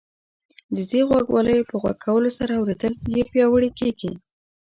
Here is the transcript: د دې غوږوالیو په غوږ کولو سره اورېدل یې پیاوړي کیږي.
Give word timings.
د 0.75 0.77
دې 0.89 1.01
غوږوالیو 1.07 1.67
په 1.69 1.75
غوږ 1.81 1.97
کولو 2.05 2.29
سره 2.37 2.53
اورېدل 2.55 2.93
یې 3.15 3.23
پیاوړي 3.31 3.69
کیږي. 3.79 4.11